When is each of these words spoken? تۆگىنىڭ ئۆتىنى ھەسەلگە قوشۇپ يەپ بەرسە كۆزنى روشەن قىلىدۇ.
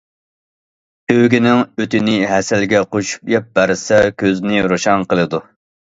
تۆگىنىڭ 1.11 1.61
ئۆتىنى 1.83 2.15
ھەسەلگە 2.31 2.81
قوشۇپ 2.95 3.33
يەپ 3.35 3.53
بەرسە 3.61 4.01
كۆزنى 4.23 4.65
روشەن 4.73 5.07
قىلىدۇ. 5.13 5.43